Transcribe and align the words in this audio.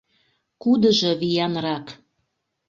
Кудыжо 0.61 1.11
виянрак? 1.21 1.85